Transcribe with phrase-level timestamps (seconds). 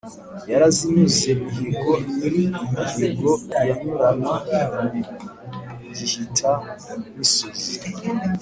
[0.51, 3.31] yarazinyuze mihigo, nyiri imihigo
[3.67, 4.31] yanyurana
[4.71, 4.81] mu
[5.95, 7.71] gihita-misozi